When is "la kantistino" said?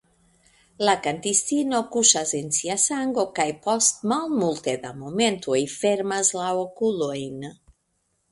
0.87-1.81